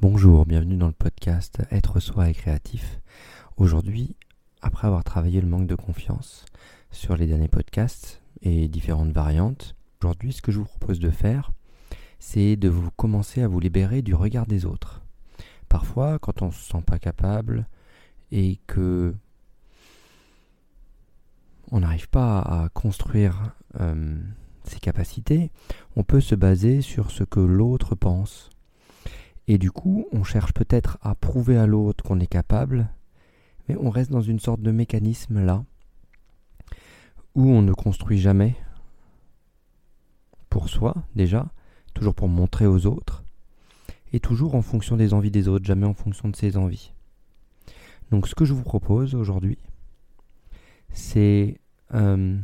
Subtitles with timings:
[0.00, 3.00] Bonjour, bienvenue dans le podcast Être soi et créatif.
[3.56, 4.14] Aujourd'hui,
[4.62, 6.46] après avoir travaillé le manque de confiance
[6.92, 11.50] sur les derniers podcasts et différentes variantes, aujourd'hui ce que je vous propose de faire,
[12.20, 15.02] c'est de vous commencer à vous libérer du regard des autres.
[15.68, 17.66] Parfois, quand on se sent pas capable
[18.30, 19.16] et que
[21.72, 24.16] on n'arrive pas à construire euh,
[24.62, 25.50] ses capacités,
[25.96, 28.50] on peut se baser sur ce que l'autre pense
[29.48, 32.90] et du coup, on cherche peut-être à prouver à l'autre qu'on est capable,
[33.66, 35.64] mais on reste dans une sorte de mécanisme là,
[37.34, 38.54] où on ne construit jamais
[40.50, 41.50] pour soi déjà,
[41.94, 43.24] toujours pour montrer aux autres,
[44.12, 46.92] et toujours en fonction des envies des autres, jamais en fonction de ses envies.
[48.10, 49.58] Donc ce que je vous propose aujourd'hui,
[50.92, 51.58] c'est
[51.94, 52.38] euh,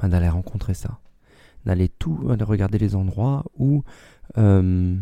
[0.00, 0.98] ben, d'aller rencontrer ça,
[1.64, 3.84] d'aller tout, regarder les endroits où
[4.36, 4.98] euh,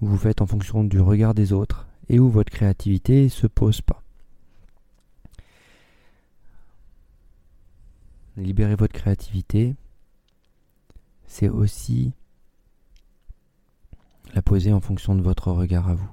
[0.00, 4.02] vous faites en fonction du regard des autres et où votre créativité se pose pas.
[8.36, 9.74] Libérer votre créativité,
[11.26, 12.12] c'est aussi
[14.34, 16.10] la poser en fonction de votre regard à vous.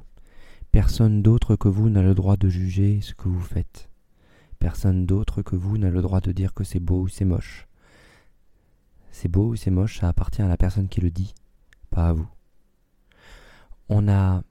[0.72, 3.90] Personne d'autre que vous n'a le droit de juger ce que vous faites.
[4.58, 7.68] Personne d'autre que vous n'a le droit de dire que c'est beau ou c'est moche.
[9.12, 11.36] C'est beau ou c'est moche, ça appartient à la personne qui le dit,
[11.92, 12.28] pas à vous
[13.90, 14.44] on a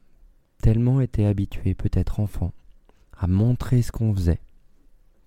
[0.63, 2.53] tellement été habitué, peut-être enfant,
[3.17, 4.41] à montrer ce qu'on faisait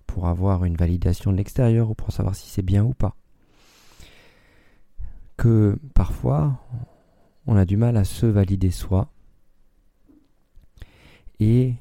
[0.06, 3.14] pour avoir une validation de l'extérieur ou pour savoir si c'est bien ou pas,
[5.36, 6.60] que parfois
[7.46, 9.10] on a du mal à se valider soi
[11.40, 11.74] et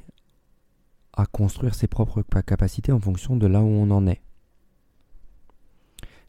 [1.14, 4.22] à construire ses propres capacités en fonction de là où on en est.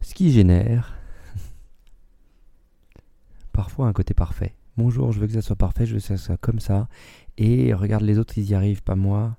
[0.01, 0.97] Ce qui génère
[3.53, 6.17] parfois un côté parfait bonjour, je veux que ça soit parfait, je veux que ça
[6.17, 6.89] soit comme ça.
[7.37, 9.37] Et regarde les autres, ils y arrivent, pas moi.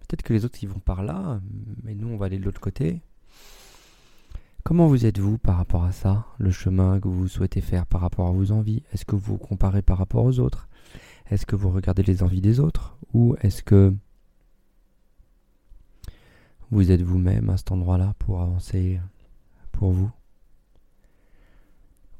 [0.00, 1.40] Peut-être que les autres, ils vont par là,
[1.82, 3.00] mais nous, on va aller de l'autre côté.
[4.62, 8.28] Comment vous êtes-vous par rapport à ça, le chemin que vous souhaitez faire par rapport
[8.28, 8.82] à vos envies?
[8.92, 10.68] Est-ce que vous vous comparez par rapport aux autres?
[11.30, 12.96] Est-ce que vous regardez les envies des autres?
[13.14, 13.94] Ou est-ce que
[16.70, 19.00] vous êtes vous-même à cet endroit-là pour avancer
[19.72, 20.10] pour vous?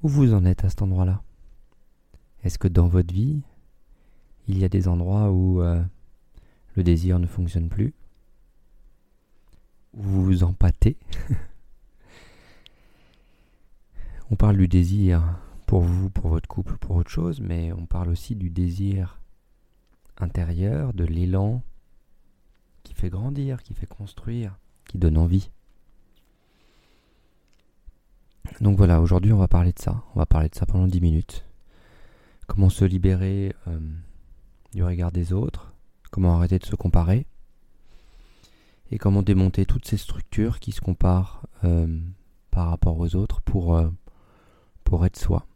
[0.02, 1.22] Où vous en êtes à cet endroit-là?
[2.44, 3.40] Est-ce que dans votre vie,
[4.48, 5.82] il y a des endroits où euh,
[6.76, 7.94] le désir ne fonctionne plus?
[9.94, 10.98] Vous vous empâtez?
[14.30, 18.08] On parle du désir pour vous, pour votre couple, pour autre chose, mais on parle
[18.08, 19.20] aussi du désir
[20.18, 21.62] intérieur, de l'élan
[22.82, 25.50] qui fait grandir, qui fait construire, qui donne envie.
[28.60, 30.02] Donc voilà, aujourd'hui on va parler de ça.
[30.14, 31.44] On va parler de ça pendant 10 minutes
[32.46, 33.78] comment se libérer euh,
[34.72, 35.72] du regard des autres,
[36.10, 37.26] comment arrêter de se comparer,
[38.90, 42.00] et comment démonter toutes ces structures qui se comparent euh,
[42.50, 43.90] par rapport aux autres pour, euh,
[44.84, 45.46] pour être soi.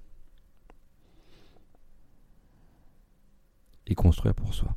[3.87, 4.77] Et construire pour soi.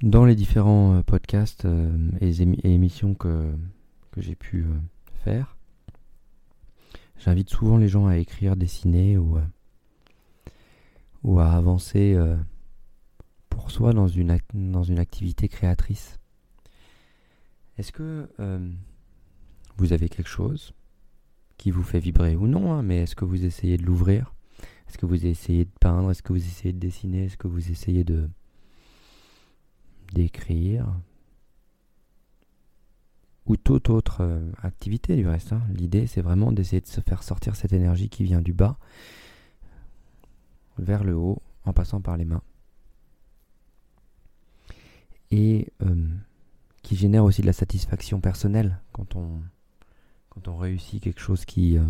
[0.00, 1.66] Dans les différents podcasts
[2.20, 3.52] et, émissions que
[4.16, 4.64] j'ai pu
[5.24, 5.57] faire,
[7.18, 9.44] J'invite souvent les gens à écrire, dessiner ou, euh,
[11.24, 12.36] ou à avancer euh,
[13.48, 16.18] pour soi dans une, dans une activité créatrice.
[17.76, 18.72] Est-ce que euh,
[19.76, 20.72] vous avez quelque chose
[21.56, 24.32] qui vous fait vibrer ou non, hein, mais est-ce que vous essayez de l'ouvrir?
[24.88, 26.10] Est-ce que vous essayez de peindre?
[26.10, 27.24] Est-ce que vous essayez de dessiner?
[27.24, 28.30] Est-ce que vous essayez de
[30.14, 30.86] d'écrire?
[33.48, 35.52] Ou toute autre euh, activité du reste.
[35.52, 35.62] Hein.
[35.74, 38.78] L'idée, c'est vraiment d'essayer de se faire sortir cette énergie qui vient du bas
[40.78, 42.42] vers le haut en passant par les mains.
[45.30, 46.06] Et euh,
[46.82, 49.40] qui génère aussi de la satisfaction personnelle quand on,
[50.46, 51.84] réussit quelque chose qui euh,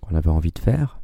[0.00, 1.00] qu'on avait envie de faire.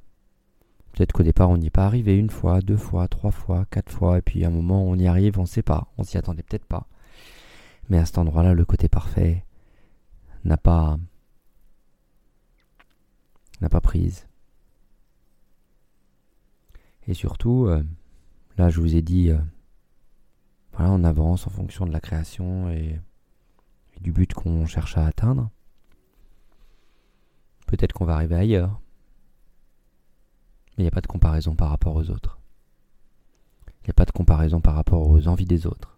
[0.92, 3.90] Peut-être qu'au départ on n'y est pas arrivé une fois, deux fois, trois fois, quatre
[3.90, 6.18] fois, et puis à un moment on y arrive, on ne sait pas, on s'y
[6.18, 6.86] attendait peut-être pas.
[7.88, 9.44] Mais à cet endroit-là, le côté parfait
[10.44, 10.98] n'a pas
[13.60, 14.28] n'a pas prise.
[17.06, 17.82] Et surtout, euh,
[18.56, 19.38] là je vous ai dit, euh,
[20.72, 23.00] voilà, on avance en fonction de la création et,
[23.96, 25.50] et du but qu'on cherche à atteindre.
[27.66, 28.80] Peut-être qu'on va arriver ailleurs.
[30.76, 32.38] Mais il n'y a pas de comparaison par rapport aux autres.
[33.82, 35.97] Il n'y a pas de comparaison par rapport aux envies des autres.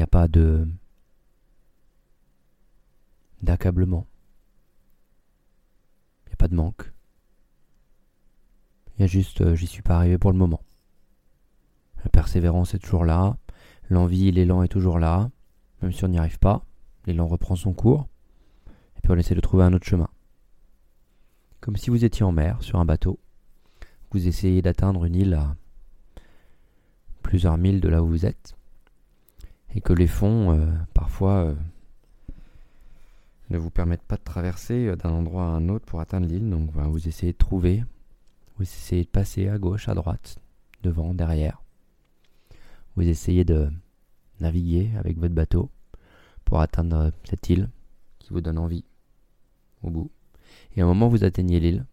[0.00, 0.66] Il n'y a pas de
[3.42, 4.06] d'accablement.
[6.48, 6.90] de manque.
[8.96, 10.62] Il y a juste, euh, j'y suis pas arrivé pour le moment.
[12.02, 13.36] La persévérance est toujours là,
[13.90, 15.30] l'envie, l'élan est toujours là,
[15.82, 16.64] même si on n'y arrive pas,
[17.04, 18.08] l'élan reprend son cours,
[18.96, 20.08] et puis on essaie de trouver un autre chemin.
[21.60, 23.18] Comme si vous étiez en mer, sur un bateau,
[24.12, 25.56] vous essayez d'atteindre une île à
[27.22, 28.56] plusieurs milles de là où vous êtes,
[29.74, 31.54] et que les fonds, euh, parfois, euh,
[33.50, 36.50] ne vous permettent pas de traverser euh, d'un endroit à un autre pour atteindre l'île.
[36.50, 37.84] Donc vous essayez de trouver,
[38.56, 40.36] vous essayez de passer à gauche, à droite,
[40.82, 41.62] devant, derrière.
[42.96, 43.70] Vous essayez de
[44.40, 45.70] naviguer avec votre bateau
[46.44, 47.68] pour atteindre cette île
[48.18, 48.84] qui vous donne envie
[49.82, 50.10] au bout.
[50.76, 51.84] Et à un moment, vous atteignez l'île.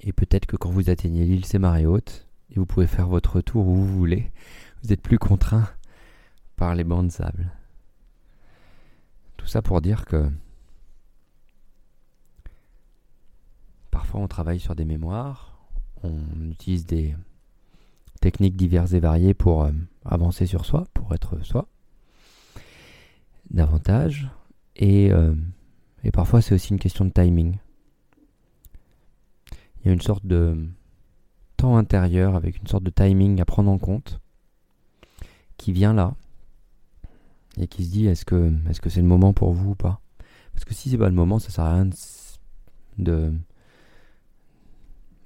[0.00, 2.26] Et peut-être que quand vous atteignez l'île, c'est marée haute.
[2.50, 4.30] Et vous pouvez faire votre retour où vous voulez.
[4.82, 5.68] Vous êtes plus contraint
[6.56, 7.50] par les bancs de sable.
[9.36, 10.30] Tout ça pour dire que
[13.90, 15.58] parfois on travaille sur des mémoires,
[16.02, 17.14] on utilise des
[18.20, 19.72] techniques diverses et variées pour euh,
[20.04, 21.66] avancer sur soi, pour être soi
[23.50, 24.30] davantage.
[24.80, 25.34] Euh,
[26.04, 27.58] et parfois c'est aussi une question de timing.
[29.82, 30.68] Il y a une sorte de
[31.56, 34.20] temps intérieur avec une sorte de timing à prendre en compte
[35.60, 36.14] qui vient là
[37.58, 40.00] et qui se dit est-ce que est-ce que c'est le moment pour vous ou pas?
[40.52, 41.90] Parce que si c'est pas le moment, ça sert à rien
[42.98, 43.32] de,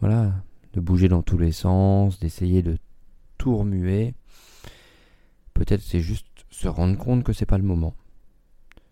[0.00, 0.32] voilà,
[0.72, 2.78] de bouger dans tous les sens, d'essayer de
[3.38, 4.14] tout remuer.
[5.54, 7.94] Peut-être c'est juste se rendre compte que c'est pas le moment.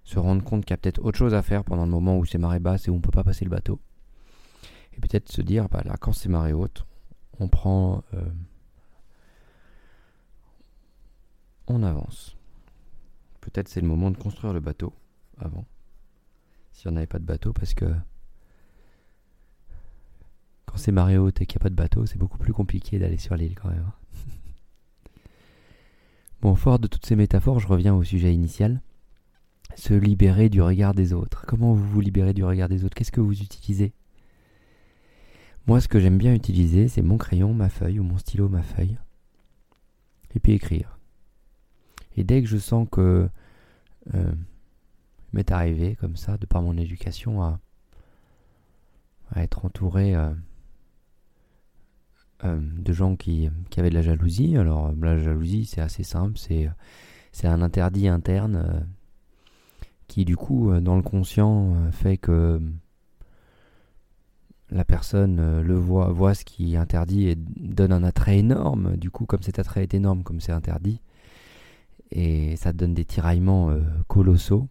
[0.04, 2.24] Se rendre compte qu'il y a peut-être autre chose à faire pendant le moment où
[2.24, 3.80] c'est marée basse et où on peut pas passer le bateau.
[4.96, 6.86] Et peut-être se dire, bah là, quand c'est marée haute,
[7.40, 8.04] on prend.
[8.14, 8.24] Euh,
[11.72, 12.36] on avance.
[13.40, 14.92] Peut-être c'est le moment de construire le bateau
[15.38, 15.64] avant.
[16.72, 17.86] Si on n'avait pas de bateau, parce que
[20.66, 22.98] quand c'est marée haute et qu'il n'y a pas de bateau, c'est beaucoup plus compliqué
[22.98, 23.90] d'aller sur l'île quand même.
[26.40, 28.80] bon, fort de toutes ces métaphores, je reviens au sujet initial.
[29.75, 31.46] Se libérer du regard des autres.
[31.46, 32.94] Comment vous vous libérez du regard des autres?
[32.94, 33.94] Qu'est-ce que vous utilisez?
[35.66, 38.62] Moi, ce que j'aime bien utiliser, c'est mon crayon, ma feuille, ou mon stylo, ma
[38.62, 38.98] feuille.
[40.34, 40.98] Et puis écrire.
[42.17, 43.29] Et dès que je sens que
[44.14, 44.32] euh,
[45.32, 47.59] m'est arrivé comme ça, de par mon éducation, à,
[49.37, 50.31] être entouré euh,
[52.44, 53.49] euh, de gens qui,
[53.79, 54.56] avaient de la jalousie.
[54.56, 56.69] Alors la jalousie, c'est assez simple, c'est
[57.35, 58.87] c'est un interdit interne
[60.06, 62.61] qui du coup, dans le conscient, fait que
[64.70, 68.99] la personne le voit, voit ce qui est interdit et donne un attrait énorme.
[68.99, 71.00] Du coup, comme cet attrait est énorme, comme c'est interdit,
[72.12, 74.69] et ça donne des tiraillements euh, colossaux.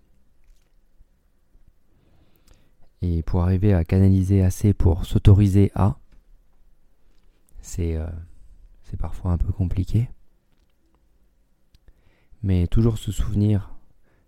[3.01, 5.97] Et pour arriver à canaliser assez pour s'autoriser à,
[7.61, 8.07] c'est euh,
[8.99, 10.09] parfois un peu compliqué.
[12.43, 13.73] Mais toujours se souvenir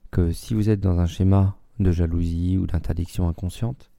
[0.10, 3.92] que si vous êtes dans un schéma de jalousie ou d'interdiction inconsciente,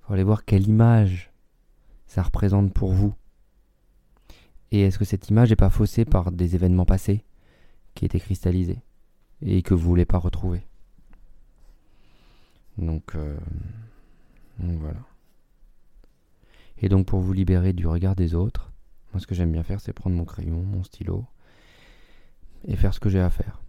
[0.00, 1.32] il faut aller voir quelle image
[2.06, 3.14] ça représente pour vous.
[4.70, 7.24] Et est-ce que cette image n'est pas faussée par des événements passés?
[7.98, 8.78] Qui était cristallisé
[9.42, 10.62] et que vous voulez pas retrouver.
[12.76, 13.36] Donc, euh,
[14.60, 15.00] donc voilà.
[16.80, 18.70] Et donc pour vous libérer du regard des autres,
[19.12, 21.26] moi ce que j'aime bien faire c'est prendre mon crayon, mon stylo
[22.68, 23.60] et faire ce que j'ai à faire.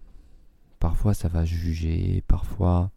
[0.78, 2.92] Parfois ça va juger, parfois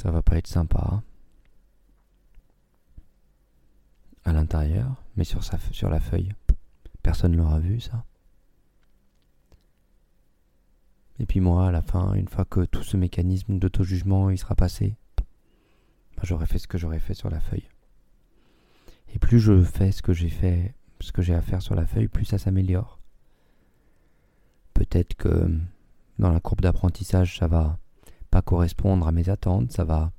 [0.00, 1.02] ça va pas être sympa
[4.24, 6.32] à l'intérieur, mais sur, sur la feuille,
[7.02, 8.04] personne l'aura vu ça.
[11.18, 14.54] Et puis moi, à la fin, une fois que tout ce mécanisme d'auto-jugement il sera
[14.54, 14.96] passé,
[16.16, 17.68] bah, j'aurai fait ce que j'aurais fait sur la feuille.
[19.14, 21.86] Et plus je fais ce que j'ai fait, ce que j'ai à faire sur la
[21.86, 22.98] feuille, plus ça s'améliore.
[24.74, 25.50] Peut-être que
[26.18, 27.78] dans la courbe d'apprentissage, ça va
[28.30, 30.12] pas correspondre à mes attentes, ça va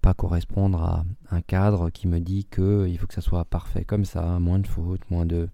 [0.00, 3.84] pas correspondre à un cadre qui me dit que il faut que ça soit parfait
[3.84, 5.48] comme ça, moins de fautes, moins de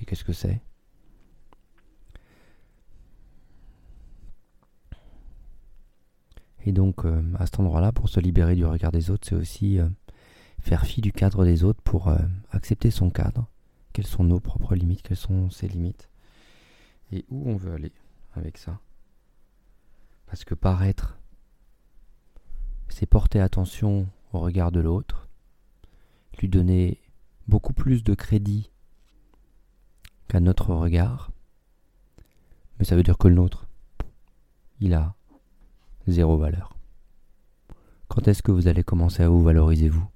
[0.00, 0.60] et qu'est-ce que c'est?
[6.66, 9.78] Et donc, euh, à cet endroit-là, pour se libérer du regard des autres, c'est aussi
[9.78, 9.88] euh,
[10.60, 12.18] faire fi du cadre des autres pour euh,
[12.50, 13.46] accepter son cadre.
[13.92, 16.08] Quelles sont nos propres limites, quelles sont ses limites,
[17.12, 17.92] et où on veut aller
[18.34, 18.78] avec ça.
[20.26, 21.18] Parce que paraître,
[22.88, 25.28] c'est porter attention au regard de l'autre,
[26.38, 27.00] lui donner
[27.48, 28.70] beaucoup plus de crédit
[30.28, 31.32] qu'à notre regard,
[32.78, 33.66] mais ça veut dire que le nôtre,
[34.78, 35.14] il a
[36.10, 36.74] zéro valeur.
[38.08, 40.06] Quand est-ce que vous allez commencer à vous valoriser vous?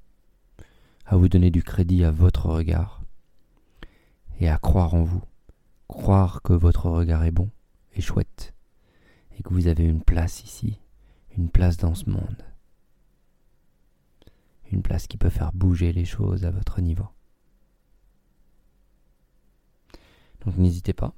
[1.06, 3.02] À vous donner du crédit à votre regard
[4.40, 5.22] et à croire en vous.
[5.86, 7.50] Croire que votre regard est bon
[7.94, 8.54] et chouette
[9.38, 10.80] et que vous avez une place ici,
[11.36, 12.42] une place dans ce monde.
[14.72, 17.08] Une place qui peut faire bouger les choses à votre niveau.
[20.44, 21.14] Donc n'hésitez pas.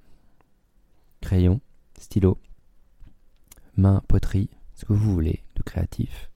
[1.20, 1.60] Crayon,
[1.98, 2.38] stylo,
[3.76, 6.30] main, poterie, ce que vous voulez de créatif.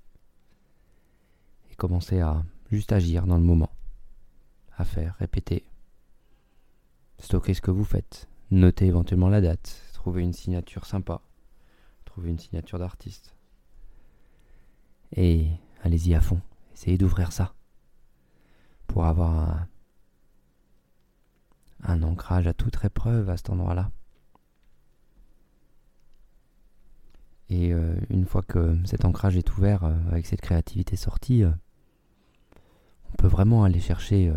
[1.70, 2.42] Et commencez à
[2.72, 3.70] juste agir dans le moment.
[4.76, 5.64] À faire, répéter.
[7.18, 8.28] Stocker ce que vous faites.
[8.50, 9.82] Notez éventuellement la date.
[9.92, 11.20] Trouver une signature sympa.
[12.06, 13.34] Trouver une signature d'artiste.
[15.14, 15.48] Et
[15.82, 16.40] allez-y à fond.
[16.72, 17.54] Essayez d'ouvrir ça.
[18.86, 19.68] Pour avoir un,
[21.82, 23.90] un ancrage à toute épreuve à cet endroit-là.
[27.50, 31.50] Et euh, une fois que cet ancrage est ouvert, euh, avec cette créativité sortie, euh,
[33.12, 34.32] on peut vraiment aller chercher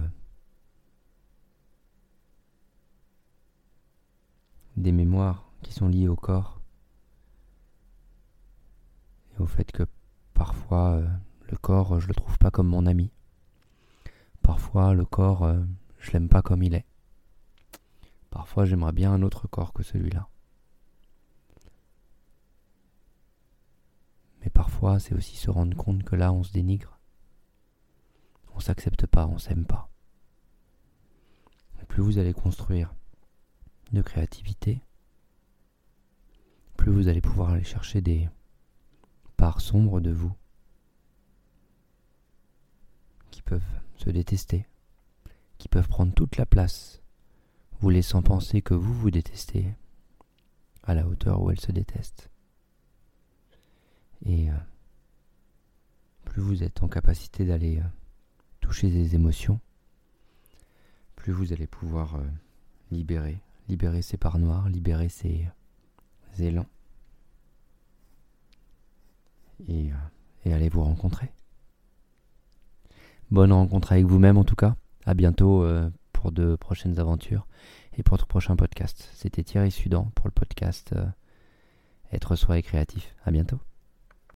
[4.75, 6.59] des mémoires qui sont liées au corps
[9.35, 9.83] et au fait que
[10.33, 11.03] parfois
[11.51, 13.11] le corps je le trouve pas comme mon ami.
[14.41, 15.53] Parfois le corps
[15.99, 16.87] je l'aime pas comme il est.
[18.31, 20.27] Parfois j'aimerais bien un autre corps que celui-là.
[24.42, 26.99] Mais parfois, c'est aussi se rendre compte que là, on se dénigre.
[28.55, 29.89] On s'accepte pas, on s'aime pas.
[31.87, 32.93] plus vous allez construire
[33.91, 34.81] de créativité,
[36.75, 38.29] plus vous allez pouvoir aller chercher des
[39.37, 40.33] parts sombres de vous
[43.29, 43.61] qui peuvent
[43.97, 44.65] se détester,
[45.57, 47.03] qui peuvent prendre toute la place,
[47.79, 49.75] vous laissant penser que vous vous détestez
[50.83, 52.32] à la hauteur où elles se détestent.
[54.25, 54.53] Et euh,
[56.25, 57.87] plus vous êtes en capacité d'aller euh,
[58.61, 59.59] toucher des émotions,
[61.15, 62.23] plus vous allez pouvoir euh,
[62.91, 65.47] libérer, libérer ces parts noires, libérer ces
[66.39, 66.67] élans.
[69.69, 69.91] Et,
[70.43, 71.31] et aller vous rencontrer.
[73.31, 74.75] Bonne rencontre avec vous-même en tout cas.
[75.05, 75.65] À bientôt
[76.11, 77.47] pour de prochaines aventures
[77.97, 79.09] et pour notre prochain podcast.
[79.13, 80.93] C'était Thierry Sudan pour le podcast
[82.11, 83.15] Être soi et créatif.
[83.23, 83.59] À bientôt.